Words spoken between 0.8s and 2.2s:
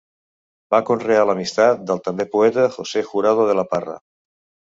conrear l'amistat del